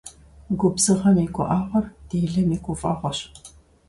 [0.59, 3.19] Губзыгъэм и гуӀэгъуэр делэм и гуфӀэгъуэщ.